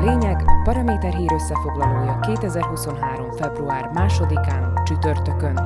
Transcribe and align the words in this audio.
lényeg, 0.00 0.44
Paraméter 0.64 1.14
hír 1.14 1.32
összefoglalója 1.32 2.18
2023. 2.18 3.32
február 3.32 3.90
2-án, 3.94 4.84
csütörtökön. 4.84 5.56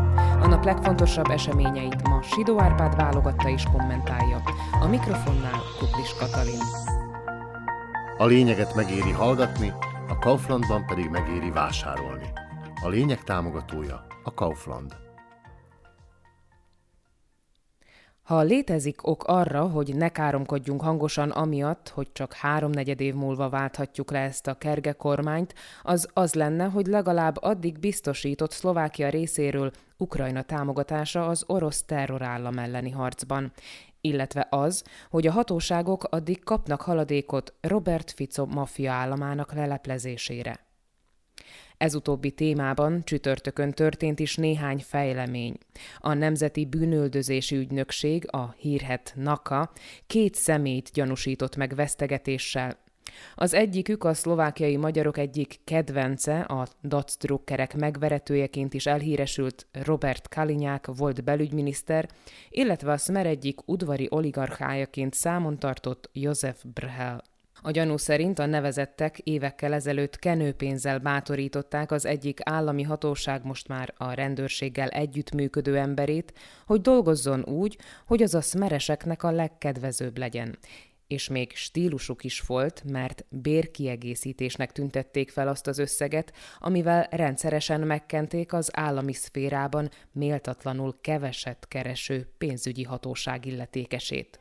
A 0.40 0.46
nap 0.46 0.64
legfontosabb 0.64 1.30
eseményeit 1.30 2.08
ma 2.08 2.22
Sidó 2.22 2.60
Árpád 2.60 2.96
válogatta 2.96 3.48
és 3.48 3.62
kommentálja. 3.72 4.42
A 4.80 4.86
mikrofonnál 4.86 5.60
Kuklis 5.78 6.14
Katalin. 6.18 6.60
A 8.18 8.24
lényeget 8.24 8.74
megéri 8.74 9.10
hallgatni, 9.10 9.72
a 10.08 10.18
Kauflandban 10.18 10.86
pedig 10.86 11.08
megéri 11.10 11.50
vásárolni. 11.50 12.28
A 12.82 12.88
lényeg 12.88 13.22
támogatója 13.24 14.06
a 14.24 14.34
Kaufland. 14.34 15.03
Ha 18.24 18.42
létezik 18.42 19.06
ok 19.06 19.24
arra, 19.24 19.68
hogy 19.68 19.94
ne 19.96 20.08
káromkodjunk 20.08 20.82
hangosan 20.82 21.30
amiatt, 21.30 21.88
hogy 21.88 22.12
csak 22.12 22.32
háromnegyed 22.32 23.00
év 23.00 23.14
múlva 23.14 23.48
válthatjuk 23.48 24.10
le 24.10 24.18
ezt 24.18 24.46
a 24.46 24.54
kerge 24.54 24.92
kormányt, 24.92 25.54
az 25.82 26.08
az 26.12 26.34
lenne, 26.34 26.64
hogy 26.64 26.86
legalább 26.86 27.42
addig 27.42 27.78
biztosított 27.78 28.50
Szlovákia 28.50 29.08
részéről 29.08 29.70
Ukrajna 29.96 30.42
támogatása 30.42 31.26
az 31.26 31.44
orosz 31.46 31.82
terrorállam 31.82 32.58
elleni 32.58 32.90
harcban 32.90 33.52
illetve 34.00 34.46
az, 34.50 34.84
hogy 35.10 35.26
a 35.26 35.32
hatóságok 35.32 36.04
addig 36.04 36.44
kapnak 36.44 36.80
haladékot 36.80 37.54
Robert 37.60 38.10
Fico 38.10 38.46
maffia 38.46 38.92
államának 38.92 39.52
leleplezésére. 39.52 40.63
Ez 41.76 41.94
utóbbi 41.94 42.30
témában 42.30 43.04
csütörtökön 43.04 43.70
történt 43.70 44.20
is 44.20 44.36
néhány 44.36 44.78
fejlemény. 44.78 45.56
A 45.98 46.12
Nemzeti 46.12 46.66
Bűnöldözési 46.66 47.56
Ügynökség, 47.56 48.26
a 48.30 48.54
hírhet 48.58 49.12
NAKA, 49.16 49.72
két 50.06 50.34
szemét 50.34 50.90
gyanúsított 50.92 51.56
meg 51.56 51.74
vesztegetéssel. 51.74 52.82
Az 53.34 53.54
egyikük 53.54 54.04
a 54.04 54.14
szlovákiai 54.14 54.76
magyarok 54.76 55.18
egyik 55.18 55.60
kedvence, 55.64 56.40
a 56.40 56.66
DAC 56.82 57.16
drukkerek 57.16 57.76
megveretőjeként 57.76 58.74
is 58.74 58.86
elhíresült 58.86 59.66
Robert 59.72 60.28
Kalinyák 60.28 60.86
volt 60.86 61.24
belügyminiszter, 61.24 62.08
illetve 62.50 62.92
a 62.92 62.96
Smer 62.96 63.26
egyik 63.26 63.68
udvari 63.68 64.06
oligarchájaként 64.10 65.14
számon 65.14 65.58
tartott 65.58 66.10
József 66.12 66.62
Brhel. 66.74 67.22
A 67.66 67.70
gyanú 67.70 67.96
szerint 67.96 68.38
a 68.38 68.46
nevezettek 68.46 69.18
évekkel 69.18 69.72
ezelőtt 69.72 70.18
kenőpénzzel 70.18 70.98
bátorították 70.98 71.90
az 71.90 72.06
egyik 72.06 72.38
állami 72.42 72.82
hatóság 72.82 73.44
most 73.44 73.68
már 73.68 73.94
a 73.96 74.12
rendőrséggel 74.12 74.88
együttműködő 74.88 75.76
emberét, 75.76 76.32
hogy 76.66 76.80
dolgozzon 76.80 77.44
úgy, 77.44 77.78
hogy 78.06 78.22
az 78.22 78.34
a 78.34 78.40
szmereseknek 78.40 79.22
a 79.22 79.30
legkedvezőbb 79.30 80.18
legyen. 80.18 80.58
És 81.06 81.28
még 81.28 81.54
stílusuk 81.54 82.24
is 82.24 82.40
volt, 82.40 82.82
mert 82.90 83.24
bérkiegészítésnek 83.28 84.72
tüntették 84.72 85.30
fel 85.30 85.48
azt 85.48 85.66
az 85.66 85.78
összeget, 85.78 86.32
amivel 86.58 87.06
rendszeresen 87.10 87.80
megkenték 87.80 88.52
az 88.52 88.70
állami 88.72 89.12
szférában 89.12 89.90
méltatlanul 90.12 90.98
keveset 91.00 91.66
kereső 91.68 92.28
pénzügyi 92.38 92.82
hatóság 92.82 93.46
illetékesét. 93.46 94.38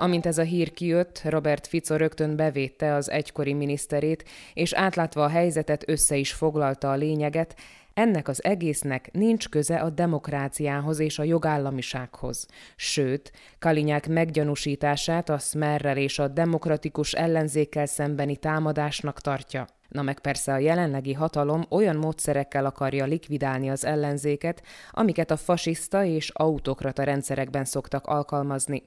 Amint 0.00 0.26
ez 0.26 0.38
a 0.38 0.42
hír 0.42 0.72
kijött, 0.72 1.22
Robert 1.24 1.66
Fico 1.66 1.96
rögtön 1.96 2.36
bevédte 2.36 2.94
az 2.94 3.10
egykori 3.10 3.52
miniszterét, 3.52 4.24
és 4.54 4.72
átlátva 4.72 5.24
a 5.24 5.28
helyzetet 5.28 5.88
össze 5.88 6.16
is 6.16 6.32
foglalta 6.32 6.90
a 6.90 6.94
lényeget, 6.94 7.56
ennek 7.94 8.28
az 8.28 8.44
egésznek 8.44 9.08
nincs 9.12 9.48
köze 9.48 9.76
a 9.76 9.90
demokráciához 9.90 10.98
és 10.98 11.18
a 11.18 11.22
jogállamisághoz. 11.22 12.46
Sőt, 12.76 13.32
Kalinyák 13.58 14.08
meggyanúsítását 14.08 15.28
a 15.28 15.38
Smerrel 15.38 15.96
és 15.96 16.18
a 16.18 16.28
demokratikus 16.28 17.12
ellenzékkel 17.12 17.86
szembeni 17.86 18.36
támadásnak 18.36 19.20
tartja. 19.20 19.66
Na 19.88 20.02
meg 20.02 20.20
persze 20.20 20.52
a 20.52 20.58
jelenlegi 20.58 21.12
hatalom 21.12 21.64
olyan 21.68 21.96
módszerekkel 21.96 22.64
akarja 22.64 23.04
likvidálni 23.04 23.70
az 23.70 23.84
ellenzéket, 23.84 24.62
amiket 24.90 25.30
a 25.30 25.36
fasiszta 25.36 26.04
és 26.04 26.28
autokrata 26.28 27.02
rendszerekben 27.02 27.64
szoktak 27.64 28.06
alkalmazni. 28.06 28.82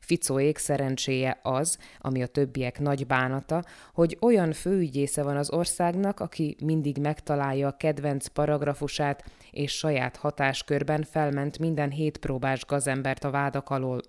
Ficóék 0.00 0.58
szerencséje 0.58 1.38
az, 1.42 1.78
ami 1.98 2.22
a 2.22 2.26
többiek 2.26 2.80
nagy 2.80 3.06
bánata, 3.06 3.64
hogy 3.92 4.18
olyan 4.20 4.52
főügyésze 4.52 5.22
van 5.22 5.36
az 5.36 5.50
országnak, 5.50 6.20
aki 6.20 6.56
mindig 6.64 6.98
megtalálja 6.98 7.68
a 7.68 7.76
kedvenc 7.76 8.26
paragrafusát, 8.26 9.24
és 9.50 9.72
saját 9.72 10.16
hatáskörben 10.16 11.02
felment 11.02 11.58
minden 11.58 11.90
hétpróbás 11.90 12.64
gazembert 12.66 13.24
a 13.24 13.30
vádak 13.30 13.70
alól. 13.70 14.00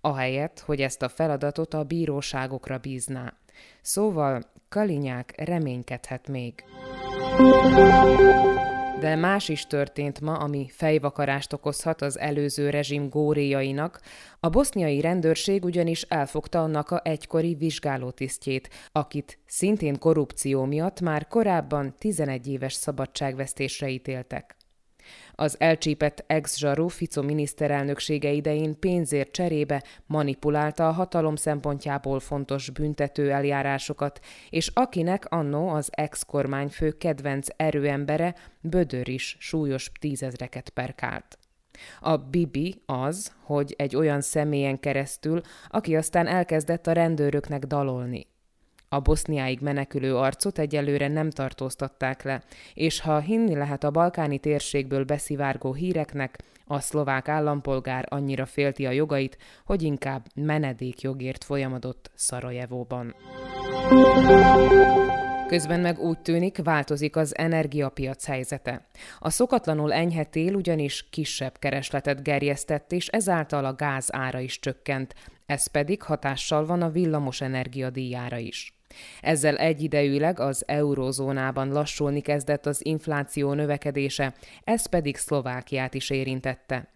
Ahelyett, 0.00 0.60
hogy 0.60 0.80
ezt 0.80 1.02
a 1.02 1.08
feladatot 1.08 1.74
a 1.74 1.84
bíróságokra 1.84 2.78
bízná. 2.78 3.34
Szóval 3.80 4.54
Kalinyák 4.68 5.32
reménykedhet 5.36 6.28
még. 6.28 6.64
De 9.00 9.16
más 9.16 9.48
is 9.48 9.66
történt 9.66 10.20
ma, 10.20 10.32
ami 10.32 10.68
fejvakarást 10.70 11.52
okozhat 11.52 12.02
az 12.02 12.18
előző 12.18 12.70
rezsim 12.70 13.08
góréjainak. 13.08 14.00
A 14.40 14.48
boszniai 14.48 15.00
rendőrség 15.00 15.64
ugyanis 15.64 16.02
elfogta 16.02 16.62
annak 16.62 16.90
a 16.90 17.00
egykori 17.04 17.54
vizsgálótisztjét, 17.54 18.68
akit 18.92 19.38
szintén 19.46 19.98
korrupció 19.98 20.64
miatt 20.64 21.00
már 21.00 21.28
korábban 21.28 21.94
11 21.98 22.48
éves 22.48 22.72
szabadságvesztésre 22.72 23.88
ítéltek. 23.88 24.56
Az 25.34 25.56
elcsípett 25.60 26.24
ex-zsaru 26.26 26.88
Fico 26.88 27.22
miniszterelnöksége 27.22 28.30
idején 28.30 28.78
pénzért 28.78 29.30
cserébe 29.30 29.84
manipulálta 30.06 30.88
a 30.88 30.92
hatalom 30.92 31.36
szempontjából 31.36 32.20
fontos 32.20 32.70
büntető 32.70 33.30
eljárásokat, 33.30 34.20
és 34.50 34.70
akinek 34.74 35.24
annó 35.28 35.68
az 35.68 35.88
ex-kormányfő 35.92 36.90
kedvenc 36.90 37.46
erőembere 37.56 38.34
Bödör 38.60 39.08
is 39.08 39.36
súlyos 39.38 39.90
tízezreket 40.00 40.68
perkált. 40.68 41.38
A 42.00 42.16
bibi 42.16 42.82
az, 42.86 43.32
hogy 43.42 43.74
egy 43.78 43.96
olyan 43.96 44.20
személyen 44.20 44.80
keresztül, 44.80 45.40
aki 45.68 45.96
aztán 45.96 46.26
elkezdett 46.26 46.86
a 46.86 46.92
rendőröknek 46.92 47.64
dalolni. 47.64 48.26
A 48.88 49.00
boszniáig 49.00 49.60
menekülő 49.60 50.16
arcot 50.16 50.58
egyelőre 50.58 51.08
nem 51.08 51.30
tartóztatták 51.30 52.22
le, 52.22 52.42
és 52.74 53.00
ha 53.00 53.18
hinni 53.18 53.54
lehet 53.54 53.84
a 53.84 53.90
balkáni 53.90 54.38
térségből 54.38 55.04
beszivárgó 55.04 55.74
híreknek, 55.74 56.38
a 56.66 56.80
szlovák 56.80 57.28
állampolgár 57.28 58.06
annyira 58.08 58.46
félti 58.46 58.86
a 58.86 58.90
jogait, 58.90 59.38
hogy 59.64 59.82
inkább 59.82 60.26
menedékjogért 60.34 61.44
folyamodott 61.44 62.10
Szarajevóban. 62.14 63.14
Közben 65.46 65.80
meg 65.80 65.98
úgy 65.98 66.18
tűnik, 66.18 66.62
változik 66.62 67.16
az 67.16 67.36
energiapiac 67.36 68.24
helyzete. 68.26 68.86
A 69.18 69.30
szokatlanul 69.30 69.92
enyhe 69.92 70.24
tél 70.24 70.54
ugyanis 70.54 71.08
kisebb 71.10 71.58
keresletet 71.58 72.22
gerjesztett, 72.22 72.92
és 72.92 73.08
ezáltal 73.08 73.64
a 73.64 73.74
gáz 73.74 74.08
ára 74.12 74.38
is 74.38 74.58
csökkent, 74.58 75.14
ez 75.46 75.66
pedig 75.66 76.02
hatással 76.02 76.66
van 76.66 76.82
a 76.82 76.90
villamos 76.90 77.40
energia 77.40 77.90
díjára 77.90 78.36
is. 78.36 78.75
Ezzel 79.20 79.56
egyidejűleg 79.56 80.40
az 80.40 80.62
eurózónában 80.66 81.72
lassulni 81.72 82.20
kezdett 82.20 82.66
az 82.66 82.86
infláció 82.86 83.52
növekedése, 83.52 84.34
ez 84.64 84.86
pedig 84.86 85.16
Szlovákiát 85.16 85.94
is 85.94 86.10
érintette. 86.10 86.88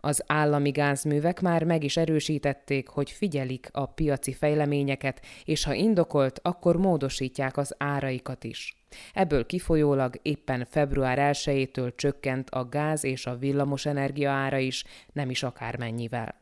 Az 0.00 0.24
állami 0.26 0.70
gázművek 0.70 1.40
már 1.40 1.64
meg 1.64 1.84
is 1.84 1.96
erősítették, 1.96 2.88
hogy 2.88 3.10
figyelik 3.10 3.68
a 3.72 3.86
piaci 3.86 4.32
fejleményeket, 4.32 5.20
és 5.44 5.64
ha 5.64 5.72
indokolt, 5.72 6.40
akkor 6.42 6.76
módosítják 6.76 7.56
az 7.56 7.74
áraikat 7.78 8.44
is. 8.44 8.76
Ebből 9.14 9.46
kifolyólag 9.46 10.14
éppen 10.22 10.66
február 10.70 11.18
1-től 11.32 11.94
csökkent 11.94 12.50
a 12.50 12.68
gáz 12.68 13.04
és 13.04 13.26
a 13.26 13.36
villamos 13.36 13.86
energia 13.86 14.30
ára 14.30 14.58
is, 14.58 14.84
nem 15.12 15.30
is 15.30 15.42
akármennyivel. 15.42 16.34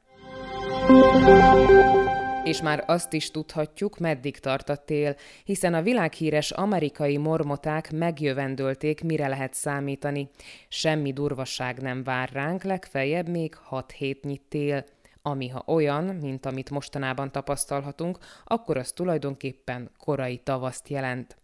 És 2.47 2.63
már 2.63 2.85
azt 2.87 3.13
is 3.13 3.31
tudhatjuk, 3.31 3.99
meddig 3.99 4.39
tart 4.39 4.69
a 4.69 4.77
tél, 4.77 5.17
hiszen 5.45 5.75
a 5.75 5.83
világhíres 5.83 6.51
amerikai 6.51 7.17
mormoták 7.17 7.93
megjövendölték, 7.93 9.03
mire 9.03 9.29
lehet 9.29 9.55
számítani. 9.55 10.29
Semmi 10.69 11.13
durvasság 11.13 11.81
nem 11.81 12.03
vár 12.03 12.31
ránk, 12.33 12.63
legfeljebb 12.63 13.29
még 13.29 13.55
6 13.55 13.93
hétnyi 13.93 14.41
tél 14.49 14.85
ami 15.23 15.49
ha 15.49 15.63
olyan, 15.67 16.05
mint 16.05 16.47
amit 16.47 16.71
mostanában 16.71 17.33
tapasztalhatunk, 17.33 18.19
akkor 18.45 18.77
az 18.77 18.93
tulajdonképpen 18.93 19.91
korai 19.99 20.37
tavaszt 20.37 20.89
jelent. 20.89 21.37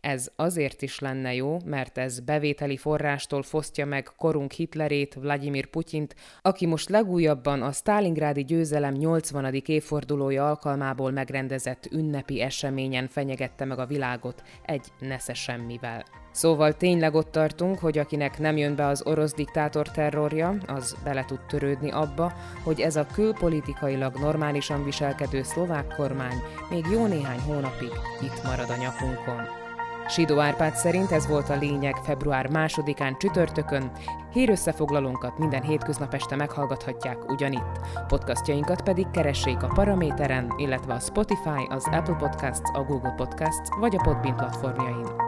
Ez 0.00 0.30
azért 0.36 0.82
is 0.82 0.98
lenne 0.98 1.34
jó, 1.34 1.56
mert 1.64 1.98
ez 1.98 2.20
bevételi 2.20 2.76
forrástól 2.76 3.42
fosztja 3.42 3.86
meg 3.86 4.10
korunk 4.16 4.52
Hitlerét, 4.52 5.14
Vladimir 5.14 5.66
Putyint, 5.66 6.14
aki 6.42 6.66
most 6.66 6.88
legújabban 6.88 7.62
a 7.62 7.72
Stalingrádi 7.72 8.44
győzelem 8.44 8.94
80. 8.94 9.54
évfordulója 9.66 10.48
alkalmából 10.48 11.10
megrendezett 11.10 11.88
ünnepi 11.92 12.40
eseményen 12.40 13.08
fenyegette 13.08 13.64
meg 13.64 13.78
a 13.78 13.86
világot 13.86 14.42
egy 14.64 14.86
nesze 14.98 15.34
semmivel. 15.34 16.04
Szóval 16.32 16.76
tényleg 16.76 17.14
ott 17.14 17.30
tartunk, 17.30 17.78
hogy 17.78 17.98
akinek 17.98 18.38
nem 18.38 18.56
jön 18.56 18.76
be 18.76 18.86
az 18.86 19.06
orosz 19.06 19.34
diktátor 19.34 19.90
terrorja, 19.90 20.56
az 20.66 20.96
bele 21.04 21.24
tud 21.24 21.40
törődni 21.40 21.90
abba, 21.90 22.32
hogy 22.64 22.80
ez 22.80 22.96
a 22.96 23.06
külpolitikailag 23.06 24.18
normálisan 24.18 24.84
viselkedő 24.84 25.42
szlovák 25.42 25.94
kormány 25.96 26.36
még 26.70 26.84
jó 26.92 27.06
néhány 27.06 27.40
hónapig 27.40 27.92
itt 28.22 28.42
marad 28.44 28.70
a 28.70 28.76
nyakunkon. 28.76 29.61
Sidó 30.08 30.38
Árpád 30.38 30.74
szerint 30.74 31.10
ez 31.10 31.26
volt 31.26 31.48
a 31.48 31.56
lényeg 31.56 31.96
február 31.96 32.50
másodikán 32.50 33.16
csütörtökön. 33.18 33.90
Hírösszefoglalónkat 34.32 35.38
minden 35.38 35.62
hétköznap 35.62 36.14
este 36.14 36.36
meghallgathatják 36.36 37.30
ugyanitt. 37.30 37.80
Podcastjainkat 38.08 38.82
pedig 38.82 39.10
keressék 39.10 39.62
a 39.62 39.72
Paraméteren, 39.74 40.52
illetve 40.56 40.94
a 40.94 41.00
Spotify, 41.00 41.66
az 41.68 41.88
Apple 41.90 42.16
Podcasts, 42.18 42.70
a 42.72 42.82
Google 42.82 43.14
Podcasts 43.16 43.68
vagy 43.80 43.96
a 43.96 44.02
Podbean 44.02 44.36
platformjain. 44.36 45.21